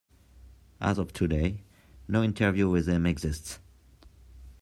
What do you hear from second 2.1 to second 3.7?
interview with him exists.